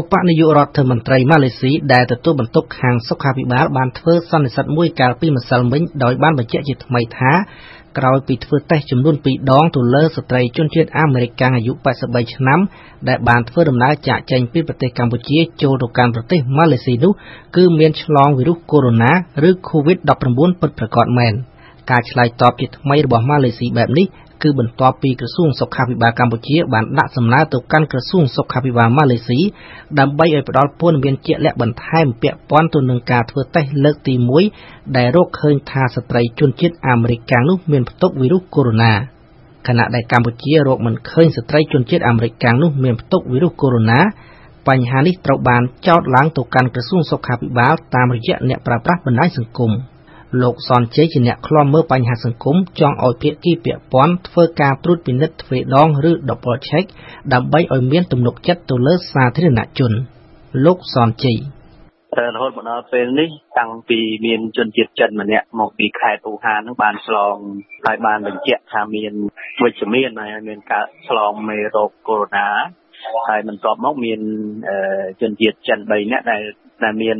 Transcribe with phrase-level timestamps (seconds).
[0.00, 7.32] ឧបនាយករដ្ឋមន្ត្រីម៉ាឡេស៊ីដែលទទួលបន្ទុកខាងសុខាភិបាលបានធ្វើសន្និសីទមួយកាលពីម្សិលមិញដោយបានបញ្ជាក់ជាថ្មីថា
[7.98, 12.60] ក្រោយពីធ្វើតេស្តចំនួន2ដងទៅលើស្ត្រីជនជាតិអាមេរិកអាយុ83ឆ្នាំ
[13.08, 17.12] ដែលបានធ្វើដំណើរចាកចេញពីប្រទេសកម្ពុជាចូលទៅកាន់ប្រទេសម៉ាឡេស៊ីនោះ
[17.56, 21.34] គឺមានឆ្លងវីរុសកូវីដ -19 ឬ COVID-19 ពិតប្រាកដមែន
[21.90, 24.06] ការឆ្លើយតបជាថ្មីរបស់ម៉ាឡេស៊ីបែបនេះ
[24.42, 29.40] គឺបន្ទាប់ពីក្រសួងសុខាភិបាលកម្ពុជាបានដាក់សំណើទៅកាន់ក្រសួងសុខាភិបាលម៉ាឡេស៊ី
[29.98, 34.14] ដើម្បីឲ្យផ្ដល់ព័ត៌មានជាក់លាក់បន្ថែមពាក់ព័ន្ធទៅនឹងការធ្វើតេស្តលើកទី
[34.54, 38.74] 1ដែលរកឃើញថាស្ត្រីជនជាតិអាមេរិកកាំងនោះមានផ្ទុកវីរុសកូវីដ
[39.20, 43.92] -19 ខណៈដែលកម្ពុជារកមិនឃើញស្ត្រីជនជាតិអាមេរិកកាំងនោះមានផ្ទុកវីរុសកូវីដ
[44.28, 49.72] -19 បញ្ហានេះត្រូវបានចោទឡើងទៅកាន់ក្រសួងសុខាភិបាលតាមរយៈអ្នកប្រើប្រាស់បណ្ដាញសង្គម។
[50.40, 56.84] លោកសនជ័យជាអ្នកឃ្លាំមើលបញ្ហាសង្គមចង់ឲ្យភាគីពាក់ព័ន្ធធ្វើការត្រួតពិនិត្យទ្វេដងឬ double check
[57.32, 59.92] ដើម្បីឲ្យមានទំនុកចិត្តទៅលើសាធារណជន
[60.64, 61.38] លោកសនជ័យ
[62.34, 67.34] រហូតមកដល់ពេលនេះតាំងពីមានជនជាតិចិនម្នាក់មកពីខេត្តអូហាននឹងបានឆ្លង
[67.84, 69.12] ហើយបានបញ្ជាក់ថាមាន
[69.62, 72.38] វិជ្ជមានហើយមានការឆ្លងមេរោគកូវីដ
[72.78, 74.20] -19 ហើយបន្ទាប់មកមាន
[75.20, 76.42] ជនជាតិចិន3នាក់ដែល
[76.84, 77.18] ដែលមាន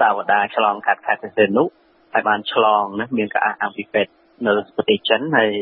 [0.00, 1.64] សាវតាឆ្លងកាត់ខេត្តសេនុ
[2.12, 4.12] ហើយបានឆ្លងណាមានការអះអាងពីពេទ្យ
[4.46, 5.52] នៅប្រទេសចិនហើយ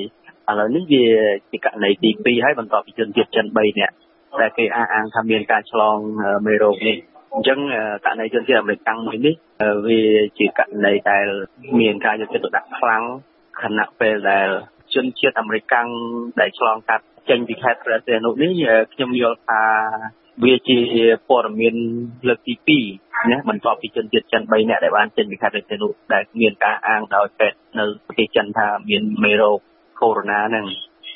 [0.48, 1.04] ឥឡូវនេះវា
[1.50, 3.94] ជាករណីទី2ហើយបន្ទាប់ពីជនជាតិចិន3នាក់
[4.40, 5.96] ដែលគេអះអាងថាមានការឆ្លង
[6.46, 6.96] មេរោគនេះ
[7.34, 7.58] អញ្ចឹង
[8.04, 9.34] ករណីជនជាតិអាមេរិកកាំងមួយនេះ
[9.86, 10.00] វា
[10.38, 11.26] ជាករណីដែល
[11.80, 13.02] មានការយកចិត្តទុកដាក់ខ្លាំង
[13.62, 14.48] ខណៈពេលដែល
[14.94, 15.88] ជនជាតិអាមេរិកកាំង
[16.40, 18.50] ដែលឆ្លងកាត់ចេញពីខេត្តព្រះសីហនុនេះ
[18.92, 19.62] ខ្ញុំយល់ថា
[20.44, 20.78] វាជា
[21.28, 21.74] ព័ត៌មាន
[22.28, 22.54] លើកទី
[22.96, 29.58] 2ណាបន្ទាប់ពីជនជាតិចិន3នាក់ដែលបានចេញពីខេត្តរេសេនុដែលមានការអាងដោយពេទ្យនៅប្រទេសចិនថាមានមេរោគ
[30.00, 30.66] កូវីដ -19 ហ្នឹង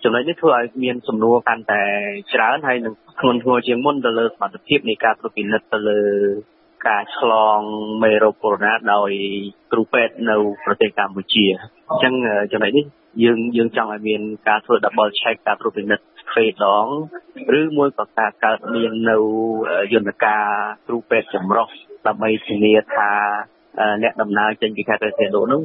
[0.04, 1.82] ចំណុចនេះធ្វើឲ្យមានសំណួរកាន់តែ
[2.34, 6.00] ច្រើនហើយនឹងធ្ងន់ធ្ងរជាងមុនទៅលើសមត្ថភាពនៃការត្រួតពិនិត្យទៅលើ
[6.88, 7.60] ការឆ្លង
[8.02, 9.10] មេរោគកូវីដ -19 ដោយ
[9.72, 11.44] គ្រូពេទ្យនៅប្រទេសកម្ពុជា
[11.90, 12.14] អញ្ចឹង
[12.52, 12.86] ចំណុចនេះ
[13.22, 16.86] យើងយើងចង់ឲ្យមានការធ្វើ double check ការត្រួតពិនិត្យ ទ្វេដង
[17.58, 19.16] ឬមួយក៏ការកើតមាននៅ
[19.92, 20.44] យន្តការ
[20.86, 21.68] គ្រូពេទ្យចម្រុះ
[22.06, 23.12] ដើម្បីធានាថា
[24.02, 25.60] អ្នកដំណើរចេញពីខេត្តរសេនុនោះ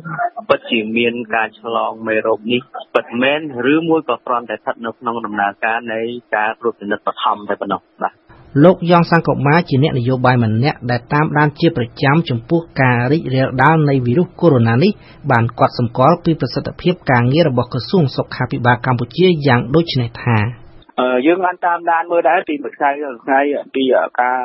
[0.49, 2.61] ពិតជាមានការឆ្លងមេរោគនេះ
[2.95, 3.39] ពិតមែន
[3.73, 5.99] ឬមួយក៏គ្រាន់តែស្ថិតនៅក្នុងដំណើរការនៃ
[6.35, 8.24] ការត្រួតពិនិត្យបឋមតែប៉ុណ្ណោះបាទ
[8.63, 14.91] លោកយ៉ងសង្គមាជាអ្នកនយោបាយម្នាក់ដែលតាមដានជាប្រចាំចំពោះការរីករាលដាលនៃវីរុសកូវីដ -19 នេះ
[15.31, 20.37] បានកត់សម្គាល់ពីប្រសិទ្ធភាពការងាររបស់ក្រសួងសុខាភិបាលកម្ពុជាយ៉ាងដូចនេះថា
[21.25, 23.83] យើងបានតាមដានមើលដែរពីមួយថ្ងៃទៅថ្ងៃអំពី
[24.21, 24.39] ការ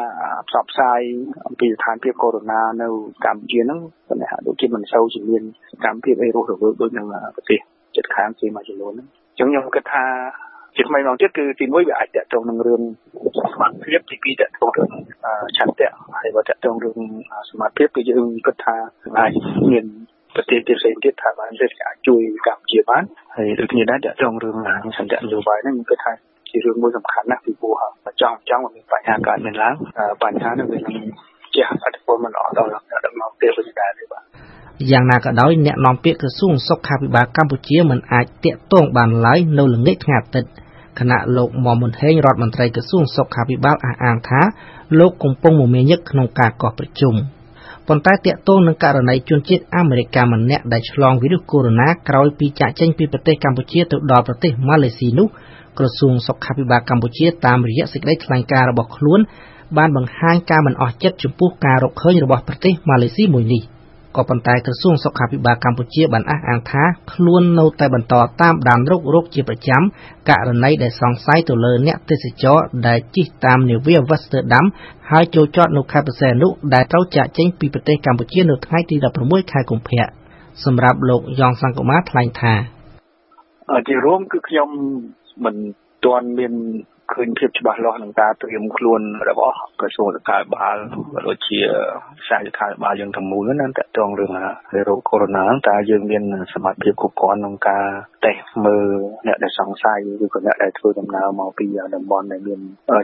[0.49, 1.01] ផ្សព្វផ្សាយ
[1.47, 2.89] អំពីស្ថានភាពកូវីដ -19 នៅ
[3.25, 5.43] កម្ពុជាហ្នឹងប៉ុន្តែដូចជាមិនសូវជាមាន
[5.85, 7.03] កម្មភាពអីរស់រវើកដូចនៅ
[7.37, 7.61] ប្រទេស
[7.97, 10.05] ជិតខាងផ្សេងមួយចំនួនហ្នឹងអញ្ចឹងខ្ញុំគិតថា
[10.81, 12.83] ជាថ្មីម្ដងទៀតគឺទីមួយវាអាចតកតងនឹងរឿង
[13.53, 14.91] សមត្ថភាពទីពីរតកតងរឿង
[15.57, 16.99] ឆន្ទៈហើយបើតកតងរឿង
[17.51, 18.77] សមត្ថភាពគឺយើងគិតថា
[19.19, 19.33] អាច
[19.71, 19.85] មាន
[20.35, 23.03] ប្រទេសទៀតផ្សេងទៀតថាបានអាចជួយកម្ពុជាបាន
[23.37, 24.57] ហើយដូចគ្នាដែរតកតងរឿង
[24.97, 26.13] ឆន្ទៈនយោបាយហ្នឹងខ្ញុំគិតថា
[26.51, 27.75] ជារឿងមួយសំខាន់ណាស់ពីព្រោះ
[28.21, 29.75] ចង់ចង់មានបញ្ហាកើតមានឡើង
[30.23, 31.05] បញ្ហានោះវានឹង
[31.55, 34.23] ជាអត្តពលមិនល្អដល់អ្នកដឹកនាំពេលវិញដែរទេបាទ
[34.91, 40.51] យ៉ាងណាក៏ដោយអ្នកនាំពាក្យក្រសួងសុខាភិបាលកម្ពុជាមិនអាចតាក់ទងបានឡើយនៅល្ងាចថ្ងៃអាទិត្យ
[41.01, 44.41] គណៈលោកមុំមុនហេងរដ្ឋមន្ត្រីក្រសួងសុខាភិបាលអះអាងថា
[44.99, 47.15] លោកកំពុងមមាញឹកក្នុងការកោះប្រជុំ
[47.89, 55.29] ប៉ុន្តែតាក់ទងនឹងករណីជនជាតិអាមេរិកម្នាក់ដែលឆ្លងវីរុសកូវីដ -19 ក្រោយពីចាកចេញពីប្រទេសកម្ពុជាទៅដល់ប្រទេសម៉ាឡេស៊ីនោះ
[55.79, 59.21] ក្រសួងសុខាភិបាលកម្ពុជាតាមរយៈសេចក្តីថ្លែងការណ៍របស់ខ្លួន
[59.77, 63.63] បានបង្ហាញការមិនអស់ចិត្តចំពោះការរកឃើញរបស់ប្រទេសម៉ាឡេស៊ីមួយនេះ
[64.17, 66.83] ក៏ប៉ុន្តែក្រសួងសុខាភិបាលកម្ពុជាបានអះអាងថា
[67.13, 69.83] ខ្លួននៅតែបន្តតាមដានរោគរោគជាប្រចាំ
[70.29, 74.65] ករណីដែលសង្ស័យទៅលើអ្នកទេសចរដែលជិះតាមនាវា Amsterdam
[75.11, 80.07] ហើយចូលចតនៅខេត្តបរសែននោះដែលត្រូវចាកចេញពីប្រទេសកម្ពុជានៅថ្ងៃទី16ខែកុម្ភៈ
[80.65, 82.55] សម្រាប់លោកយ៉ងសង្គមាថ្លែងថា
[83.89, 84.69] ជារួមគឺខ្ញុំ
[85.45, 85.57] មិន
[86.05, 86.53] ទាន់មាន
[87.15, 90.77] ឃើញភាពច្បាស់លាស់ក្នុងការត្រៀមខ្លួនរបស់ក្រសួងសុខាភិបាល
[91.27, 91.59] ដូចជា
[92.29, 94.33] សាយសុខាភិបាលយើងទាំងមូលណាតកតងរឿង
[94.73, 96.23] វីរុសកូវីដ -19 តើយើងមាន
[96.55, 97.85] សមត្ថភាពគ្រប់គ្រាន់ក្នុងការ
[98.25, 98.87] តេស្តមើល
[99.27, 101.67] អ្នកដែលសង្ស័យឬក៏អ្នកដែលធ្វើដំណើរមកពី
[101.97, 102.61] តំបន់ដែលមាន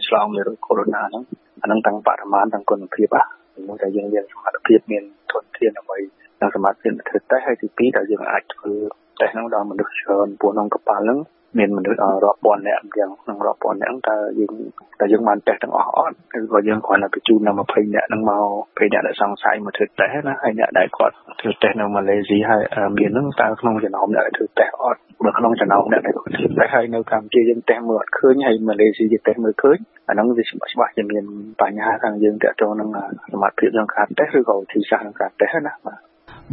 [0.07, 1.25] ឆ្លងវីរុសកូវីដ -19 ហ្នឹង
[1.63, 5.99] អានឹងទាំងបរិមាណទាំងគុណភាពហ្នឹងមួយតែយើងមានសមត្ថភាពមានធនធានដើម្បី
[6.41, 8.73] និងសមត្ថភាពធ្វើតេស្តហើយទី2ដែលយើងអាចធ្វើ
[9.21, 11.19] តេស្តហ្នឹងដល់មនុស្សច្រើនពួកក្នុងកប៉ាល់ហ្នឹង
[11.59, 14.53] មានមនុស្សរាប់ពាន់នាក់អញ្ចឹងក្នុងរាប់ពាន់នាក់តើយើង
[15.01, 18.47] តើយើងបានតេស្តទាំងអស់អត់ឬក៏យើងគ្រាន់តែបញ្ជូននៅ20នាក់ហ្នឹងមក
[18.79, 22.63] 20នាក់ដែលសង្ស័យមកធ្វើតេស្តណាហើយអ្នកដែលគាត់ធ្វើតេស្តនៅម៉ាឡេស៊ីហើយ
[22.99, 31.25] មានហ្នឹងតើក្នុងចំណោមអ្នកដែលធ្វើតេស្តអត់បើក្នុងចំណោមអ្នកដែលធ្វើតេស្តហើយនៅកម្ពុជាយើងតេស្តមើលអត់ឃើញហើយម៉ាឡេស៊ីយើងតេស្តមើលឃើញអាហ្នឹងវាច្បាស់ច្បាស់ជាមាន
[31.63, 32.89] បញ្ហាខាងយើងទាក់ទងនឹង
[33.33, 35.99] សមត្ថភាពក្នុងការតេស្តឬក៏វិធីសាស្ត្រក្នុងការតេស្តណាបាទ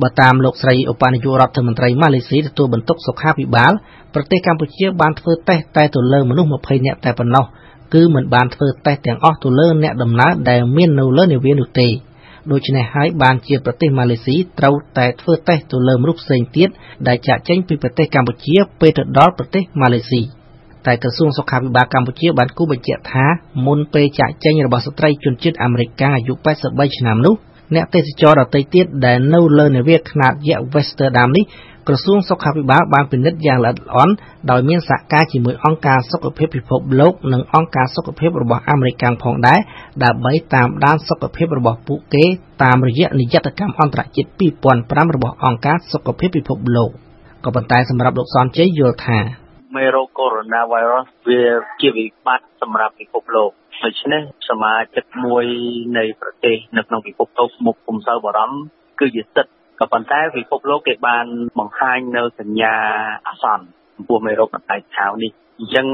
[0.02, 3.72] បើតាមលោកស្រីឧបនាយករដ្ឋមន្ត្រីម៉ាឡេស៊ីទទួលបន្ទុកសុខាភិបាល
[4.14, 7.46] ប្រទេសកម្ពុជាបានធ្វើតេស្តតែទៅលើមនុស្ស20នាក់តែប៉ុណ្ណោះ
[7.94, 11.88] គឺមិនបានធ្វើតេស្តទាំងអស់ទៅលើអ្នកដំណើរដែលមាននៅលើនាវានោះទេ
[12.52, 16.70] ដូច្នេះហើយបានជាប្រទេសម៉ាឡេស៊ីត្រូវតែធ្វើតេស្តទៅលើមនុស្សផ្សេងទៀត
[17.08, 20.22] ដែលចាក់ចេញពីប្រទេសកម្ពុជាពេលទៅដល់ប្រទេសម៉ាឡេស៊ី
[20.86, 23.26] តែក្រសួងសុខាភិបាលកម្ពុជាបានគូបញ្ជាក់ថា
[23.66, 26.34] មុនពេលចាក់ចេញរបស់ស្ត្រីជនជាតិអាមេរិកអាយុ
[26.66, 27.36] 83ឆ្នាំនោះ
[27.76, 31.46] អ្នកទេសចរដទៃទៀតដែលនៅលើនាវាខ្នាតយក្ស Westerdam នេះ
[31.88, 34.14] ក្រសួងសុខាភិបាលបានពិនិត្យយ៉ាងល្អិតល្អន់
[34.52, 39.60] ដោយមានសហការជាមួយអង្គការសុខភាពពិភពលោកនិងអង្គការសុខភាពរបស់អាមេរិកផងដែរ
[40.04, 42.26] ដើម្បីតាមដានសុខភាពរបស់ពួកគេ
[42.64, 44.30] តាមរយៈនិយត្តកម្មអន្តរជាតិ
[44.72, 46.90] 2005របស់អង្គការសុខភាពពិភពលោក
[47.46, 49.20] ក៏ប៉ុន្តែសម្រាប់លោកសនជ័យយល់ថា
[49.76, 51.42] មេរោគកូវីដ -19 វា
[51.82, 53.52] ជាវិបត្តិសម្រាប់ពិភពលោក
[53.84, 55.46] ដូច្នេះសមាជិកមួយ
[55.98, 58.58] នៃប្រទេសនៅក្នុងពិភពលោកមុខពុំសូវបារម្ភ
[59.00, 61.26] គឺជាសិទ្ធិក៏ប៉ុន្តែពិភពលោកគេបាន
[61.60, 62.74] បង្ហាញនៅសញ្ញា
[63.28, 63.66] អាសន្ន
[63.96, 65.88] ចំពោះមេរោគកន្តៃឆាវនេះអញ្ចឹង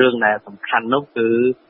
[0.00, 1.26] រឿងដែលសំខាន់នោះគឺ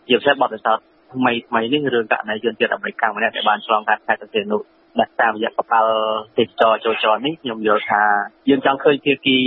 [0.08, 4.62] ជាពិសេសបទពិសោធន៍ថ្មីថ្មីនេះរឿងករណីជនជាតិអាមេរិកម្នាក់ដែលបានឆ្លងកាត់ខេត្តប្រទេសនោះ
[5.00, 5.94] ដែលតាមរយៈកប៉ាល់
[6.38, 8.04] ទេសចរចូលចរនេះខ្ញុំយល់ថា
[8.48, 9.38] យើងចង់ឃើញភាគី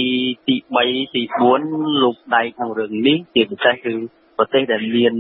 [0.48, 1.22] ទី3ទី
[1.64, 3.94] 4លោកដៃក្នុងរឿងនេះជាពិសេសគឺ
[4.38, 5.14] ប្រទេសដែលមាន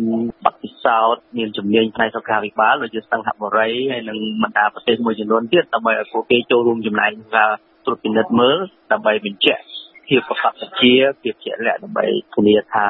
[0.46, 7.50] បទពិសោធន៍មានជំនាញផ្នែកសុខាភិបាលដូចជាសិង្ហបុរីហើយនិងបណ្ដាប្រទេសមួយចំនួនទៀតដើម្បីឲ្យពួកគេចូលរួមចំណែកក្នុងការ
[7.86, 8.58] ត្រួតពិនិត្យមើល
[8.92, 9.64] ដើម្បីបញ្ជាក់
[10.08, 12.88] ភាពប្រកបវិជ្ជាភាពជាក់លាក់ដើម្បីធានាថា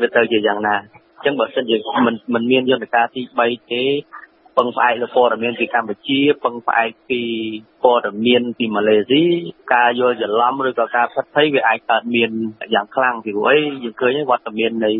[0.00, 0.76] វាទៅជាយ៉ាងណា
[1.16, 1.76] អញ្ចឹងបើសិនជា
[2.06, 3.82] មិនមិនមានយន្តការទី3ទេ
[4.58, 7.20] ពឹងផ្អែកលើព័ត៌មានពីកម្ពុជាពឹងផ្អែកពី
[7.84, 9.22] ព័ត៌មានពីម៉ាឡេស៊ី
[9.74, 12.30] ការយល់ច្រឡំឬក៏ការផិតភ័យវាអាចកើតមាន
[12.74, 14.92] យ៉ាងខ្លាំងពីព្រោះអីយើងឃើញវត្តមាននៃ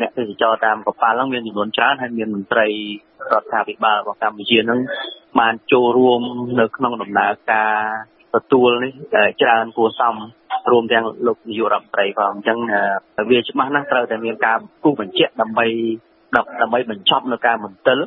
[0.00, 2.66] អ្នកទេសចរតាមកប៉ាល់ហ្នឹងមានចំនួនច្រើនហើយមានមន្ត្រី
[3.32, 4.80] រដ្ឋាភិបាលរបស់កម្ពុជាហ្នឹង
[5.40, 6.20] បានចូលរួម
[6.60, 7.74] នៅក្នុងដំណើរការ
[8.34, 8.92] ទទួលនេះ
[9.42, 10.14] ច្រើនគួរសម
[10.70, 12.58] រួមទាំងលោកនាយករដ្ឋមន្ត្រីផងអញ្ចឹង
[13.30, 15.66] វាច្បាស់ណាស់ត្រូវតែមានការគូបញ្ជាក់ដើម្បី
[16.36, 17.98] ដើម្បីបញ្ចប់នៅការមន្ទិល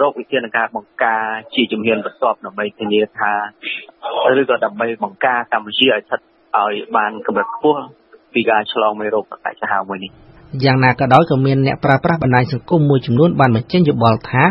[0.00, 1.24] រោគវិធានការបង្ការ
[1.54, 3.32] ជាជំហានបន្ទាប់ដើម្បីធានាថា
[4.40, 6.20] ឬក៏ដើម្បីបង្ការកម្ពុជាឲ្យស្ថិត
[6.58, 7.80] ឲ្យបានកម្រិតខ្ពស់
[8.34, 10.10] ពីការឆ្លងមេរោគកសាហាវមួយនេះ
[10.64, 14.42] យ៉ាងណាក៏ដោយក៏មានអ្នកប្រើប្រាស់បណ្ដាញសង្គមមួយចំនួនបានបញ្ចេញយោបល់ថា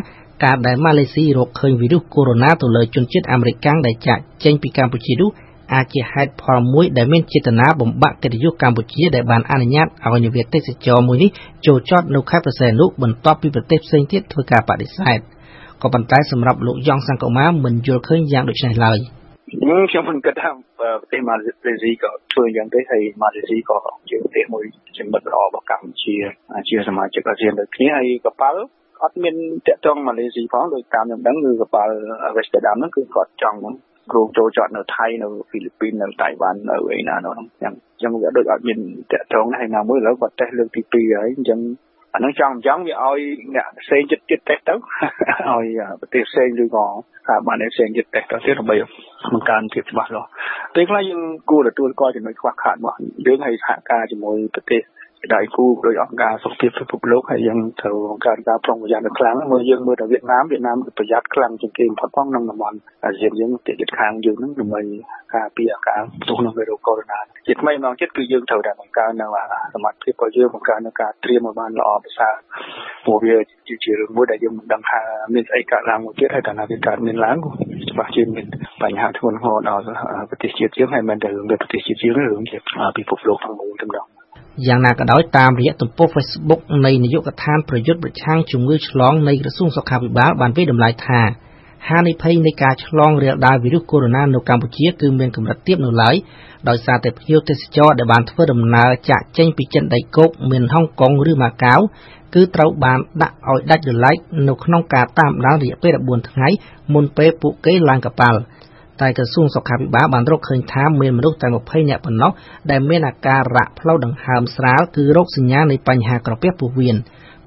[0.43, 5.29] ការដែលម៉ាឡេស៊ីរកឃើញវីរុសកូវីដ -19 ទៅលើជនជាតិអាមេរិកដែលចាក់ចេញពីកម្ពុជានោះ
[5.73, 11.29] អាចជាហេតុផលមួយដែលមានចេតនាបំបាក់កិត្តិយសកម្ពុជាដែលបានអនុញ្ញាតឲ្យនាវាទេសចរមួយនេះ
[11.67, 15.19] ចូលចតនៅខេត្តប្រសែនុបន្ទាប់ពីប្រទេសផ្សេងទៀតធ្វើការបដិសេធ
[15.81, 18.97] ក៏ប៉ុន្តែសម្រាប់លោកយ៉ងសង្គមាមិនយល់ឃើញយ៉ាងដូចនេះឡើយ
[19.91, 20.49] ខ្ញុំមិនគិតថា
[20.79, 23.77] ប្រទេសម៉ាឡេស៊ីក៏ធ្វើយ៉ាងទេហើយម៉ាឡេស៊ីក៏
[24.09, 24.63] ជាប្រទេសមួយ
[24.97, 26.15] ជាមិត្តល្អរបស់កម្ពុជា
[26.69, 28.61] ជាសមាជិកអាស៊ានដូចគ្នាហើយកប៉ាល់
[29.03, 29.35] អត់មាន
[29.67, 31.93] តាក់ទងម៉ាឡេស៊ីផងដោយតាមខ្ញុំដឹងគឺកប៉ាល់
[32.35, 33.57] Westerdam ហ្នឹងគឺគាត់ចង់
[34.11, 38.79] គ្រោងចូលចតនៅថៃនៅហ្វីលីពីននៅតៃវ៉ាន់នៅអីណានោះអញ្ចឹងអញ្ចឹងវាដូចអត់មាន
[39.11, 41.59] តាក់ទងហើយណាមួយឥឡូវគាត់តេស្តលើកទី2ហើយអញ្ចឹង
[42.13, 43.19] អានឹងចង់អញ្ចឹងវាឲ្យ
[43.55, 45.65] អ្នកផ្សេងចិត្តទៀតតេស្តទៅឲ្យ
[46.01, 46.85] ប្រទេសផ្សេងឬក៏
[47.29, 48.75] ការបានផ្សេងចិត្តតេស្តទៅទៀតដើម្បី
[49.33, 50.29] បង្កើនភាពច្បាស់លាស់
[50.75, 52.97] ពេលខ្លះយើងគួរទទួលស្គាល់ចំណុចខ្វះខាតរបស់
[53.27, 54.81] យើងហើយសហការជាមួយប្រទេស
[55.35, 64.81] ដៃគូដោយអង្គការសុខភាពពិភពលោកហើយយើងត្រូវបង្កើនការប្រុងប្រយ័ត្នខ្លាំងមើលយើងមើលតែវៀតណាមវៀតណាមប្រយ័ត្នខ្លាំងជាងគេបំផុតផងក្នុងតំបន់អាស៊ានយើងទីជិតខាងយើងហ្នឹងដើម្បី
[65.35, 69.27] ការពារអាការផ្ទុះនឹងវីរុសកូវីដ -19 ជាថ្មីម្ដងទៀតគឺយើងត្រូវតែបង្កើននៅ
[69.73, 72.35] សមត្ថភាពរបស់យើងបង្កើននៅការត្រៀមឲ្យបានល្អប្រសើរ
[73.05, 73.35] ព្រោះវា
[73.83, 75.01] ជារឿងមួយដែលយើងមិនដឹងថា
[75.33, 77.37] មានស្អីកើតឡើងមួយទៀតហើយកាលណាវាកើតមានឡើង
[77.91, 78.45] ច្បាស់ជាមាន
[78.83, 79.83] បញ្ហាធ្ងន់ធ្ងរដល់
[80.29, 82.57] ប្រទេសជាតិយើងហើយមិនតែរឿងប្រទេសជាតិយើងរឿងជា
[82.97, 84.18] ពិភពលោកទាំងមូលតែម្ដង
[84.67, 91.21] យ៉ាងណាក៏ដោយតាមរយៈទំព័រ Facebook នៃនាយកដ្ឋានប្រយុទ្ធប្រឆាំងជំងឺឆ្លងនៃក្រសួងសុខាភិបាលបានវិតម្លៃថា
[91.87, 96.15] ហានិភ័យនៃការឆ្លងរាលដាលវីរុសកូវីដ -19 នៅកម្ពុជាគឺមានកម្រិតទាបនៅឡើយ
[96.69, 101.79] ដោយសារតែភ្ញៀវទេសចរដែលបានធ្វើដំណើរចាក់ចេញពីចិនដីគោកមានហុងកុងឬម៉ាកាវ
[102.35, 106.47] គឺត្រូវបានដាក់ឲ្យដាច់រលែកនៅក្នុងការតាមដានរយៈពេល14ថ្ងៃ
[106.93, 108.39] មុនពេលពួកគេឡើងកប៉ាល់
[109.01, 112.31] តែក្រសួងសុខាភិបាលបានរកឃើញថាមានមនុស្សតែ20នាក់ប៉ុណ្ណោះ
[112.71, 116.97] ដែលមានអាការៈផ្លូវដង្ហើមស្រាលគឺរោគសញ្ញានៃបញ្ហាក្រពះពោះវៀន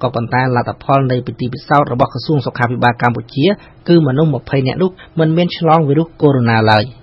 [0.01, 3.45] ក៏ប៉ុន្តែលទ្ធផលនៃពិធីពិសោធន៍របស់ក្រសួងសុខាភិបាលកម្ពុជា
[3.89, 6.83] គឺមនុស្ស20នាក់នោះមិនមានឆ្លងវីរុសកូវីដ -19 ឡើយ។